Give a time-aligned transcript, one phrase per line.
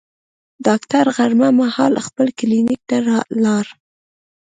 [0.65, 2.97] ډاکټر غرمه مهال خپل کلینیک ته
[3.43, 3.65] لاړ.